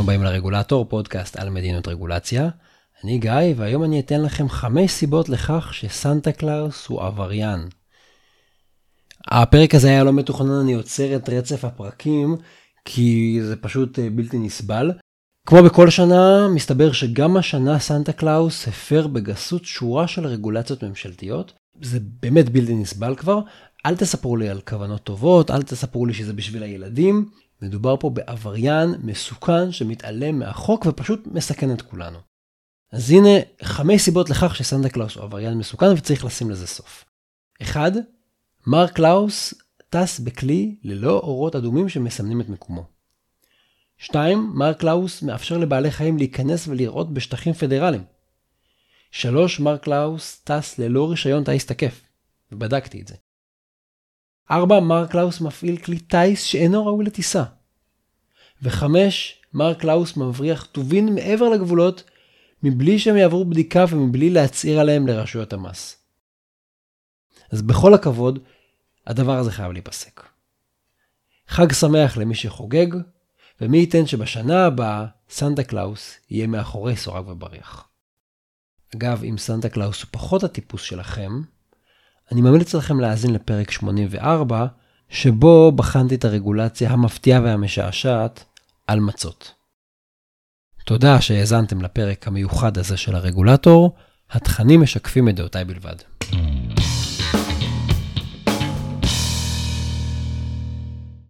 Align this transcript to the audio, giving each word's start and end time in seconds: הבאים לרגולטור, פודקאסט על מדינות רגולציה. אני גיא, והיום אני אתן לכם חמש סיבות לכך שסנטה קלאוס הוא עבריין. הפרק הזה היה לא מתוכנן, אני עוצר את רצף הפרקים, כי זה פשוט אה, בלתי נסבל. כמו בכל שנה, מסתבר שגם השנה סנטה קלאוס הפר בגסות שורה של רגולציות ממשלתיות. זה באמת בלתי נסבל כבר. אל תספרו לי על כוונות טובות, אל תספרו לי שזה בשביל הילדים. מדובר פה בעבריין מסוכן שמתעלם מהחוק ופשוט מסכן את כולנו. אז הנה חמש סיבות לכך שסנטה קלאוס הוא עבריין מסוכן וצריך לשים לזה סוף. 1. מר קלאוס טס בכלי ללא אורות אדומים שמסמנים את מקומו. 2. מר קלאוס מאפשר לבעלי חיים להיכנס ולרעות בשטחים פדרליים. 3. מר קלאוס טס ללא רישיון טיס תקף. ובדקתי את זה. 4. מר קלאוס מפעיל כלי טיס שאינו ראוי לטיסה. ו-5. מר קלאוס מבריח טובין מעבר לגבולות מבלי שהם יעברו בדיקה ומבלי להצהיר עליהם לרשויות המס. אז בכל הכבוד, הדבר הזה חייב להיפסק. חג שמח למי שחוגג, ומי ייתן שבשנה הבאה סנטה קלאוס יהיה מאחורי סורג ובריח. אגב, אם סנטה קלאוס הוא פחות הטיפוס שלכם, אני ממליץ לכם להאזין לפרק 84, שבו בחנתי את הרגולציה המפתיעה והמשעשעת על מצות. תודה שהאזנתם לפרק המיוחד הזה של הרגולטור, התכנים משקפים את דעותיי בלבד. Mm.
הבאים 0.00 0.22
לרגולטור, 0.22 0.84
פודקאסט 0.84 1.36
על 1.36 1.50
מדינות 1.50 1.88
רגולציה. 1.88 2.48
אני 3.04 3.18
גיא, 3.18 3.32
והיום 3.56 3.84
אני 3.84 4.00
אתן 4.00 4.22
לכם 4.22 4.48
חמש 4.48 4.90
סיבות 4.90 5.28
לכך 5.28 5.74
שסנטה 5.74 6.32
קלאוס 6.32 6.86
הוא 6.86 7.02
עבריין. 7.02 7.68
הפרק 9.28 9.74
הזה 9.74 9.88
היה 9.88 10.04
לא 10.04 10.12
מתוכנן, 10.12 10.60
אני 10.60 10.72
עוצר 10.72 11.16
את 11.16 11.28
רצף 11.28 11.64
הפרקים, 11.64 12.36
כי 12.84 13.38
זה 13.42 13.56
פשוט 13.56 13.98
אה, 13.98 14.10
בלתי 14.10 14.38
נסבל. 14.38 14.92
כמו 15.46 15.62
בכל 15.62 15.90
שנה, 15.90 16.48
מסתבר 16.54 16.92
שגם 16.92 17.36
השנה 17.36 17.78
סנטה 17.78 18.12
קלאוס 18.12 18.68
הפר 18.68 19.06
בגסות 19.06 19.64
שורה 19.64 20.08
של 20.08 20.26
רגולציות 20.26 20.84
ממשלתיות. 20.84 21.52
זה 21.82 21.98
באמת 22.22 22.48
בלתי 22.48 22.74
נסבל 22.74 23.14
כבר. 23.16 23.40
אל 23.86 23.96
תספרו 23.96 24.36
לי 24.36 24.48
על 24.48 24.60
כוונות 24.60 25.02
טובות, 25.02 25.50
אל 25.50 25.62
תספרו 25.62 26.06
לי 26.06 26.14
שזה 26.14 26.32
בשביל 26.32 26.62
הילדים. 26.62 27.28
מדובר 27.62 27.96
פה 27.96 28.10
בעבריין 28.10 28.94
מסוכן 29.02 29.72
שמתעלם 29.72 30.38
מהחוק 30.38 30.86
ופשוט 30.86 31.26
מסכן 31.26 31.74
את 31.74 31.82
כולנו. 31.82 32.18
אז 32.92 33.10
הנה 33.10 33.28
חמש 33.62 34.02
סיבות 34.02 34.30
לכך 34.30 34.56
שסנטה 34.56 34.88
קלאוס 34.88 35.16
הוא 35.16 35.24
עבריין 35.24 35.58
מסוכן 35.58 35.86
וצריך 35.96 36.24
לשים 36.24 36.50
לזה 36.50 36.66
סוף. 36.66 37.04
1. 37.62 37.92
מר 38.66 38.86
קלאוס 38.86 39.54
טס 39.90 40.20
בכלי 40.20 40.76
ללא 40.84 41.18
אורות 41.18 41.56
אדומים 41.56 41.88
שמסמנים 41.88 42.40
את 42.40 42.48
מקומו. 42.48 42.84
2. 43.98 44.50
מר 44.54 44.72
קלאוס 44.72 45.22
מאפשר 45.22 45.58
לבעלי 45.58 45.90
חיים 45.90 46.18
להיכנס 46.18 46.68
ולרעות 46.68 47.14
בשטחים 47.14 47.52
פדרליים. 47.52 48.04
3. 49.10 49.60
מר 49.60 49.76
קלאוס 49.76 50.40
טס 50.44 50.78
ללא 50.78 51.10
רישיון 51.10 51.44
טיס 51.44 51.66
תקף. 51.66 52.00
ובדקתי 52.52 53.00
את 53.00 53.08
זה. 53.08 53.14
4. 54.50 54.80
מר 54.80 55.06
קלאוס 55.06 55.40
מפעיל 55.40 55.76
כלי 55.76 55.98
טיס 55.98 56.42
שאינו 56.42 56.86
ראוי 56.86 57.04
לטיסה. 57.04 57.44
ו-5. 58.62 58.84
מר 59.54 59.74
קלאוס 59.74 60.16
מבריח 60.16 60.64
טובין 60.64 61.14
מעבר 61.14 61.48
לגבולות 61.48 62.04
מבלי 62.62 62.98
שהם 62.98 63.16
יעברו 63.16 63.44
בדיקה 63.44 63.84
ומבלי 63.90 64.30
להצהיר 64.30 64.80
עליהם 64.80 65.06
לרשויות 65.06 65.52
המס. 65.52 65.96
אז 67.50 67.62
בכל 67.62 67.94
הכבוד, 67.94 68.38
הדבר 69.06 69.38
הזה 69.38 69.52
חייב 69.52 69.72
להיפסק. 69.72 70.22
חג 71.48 71.72
שמח 71.72 72.16
למי 72.16 72.34
שחוגג, 72.34 72.86
ומי 73.60 73.78
ייתן 73.78 74.06
שבשנה 74.06 74.66
הבאה 74.66 75.06
סנטה 75.30 75.64
קלאוס 75.64 76.16
יהיה 76.30 76.46
מאחורי 76.46 76.96
סורג 76.96 77.28
ובריח. 77.28 77.88
אגב, 78.96 79.24
אם 79.24 79.38
סנטה 79.38 79.68
קלאוס 79.68 80.02
הוא 80.02 80.08
פחות 80.10 80.44
הטיפוס 80.44 80.82
שלכם, 80.82 81.42
אני 82.32 82.40
ממליץ 82.40 82.74
לכם 82.74 83.00
להאזין 83.00 83.34
לפרק 83.34 83.70
84, 83.70 84.66
שבו 85.08 85.72
בחנתי 85.72 86.14
את 86.14 86.24
הרגולציה 86.24 86.90
המפתיעה 86.90 87.40
והמשעשעת 87.42 88.44
על 88.86 89.00
מצות. 89.00 89.54
תודה 90.84 91.20
שהאזנתם 91.20 91.82
לפרק 91.82 92.28
המיוחד 92.28 92.78
הזה 92.78 92.96
של 92.96 93.14
הרגולטור, 93.14 93.94
התכנים 94.30 94.82
משקפים 94.82 95.28
את 95.28 95.34
דעותיי 95.34 95.64
בלבד. 95.64 95.96
Mm. 96.22 96.36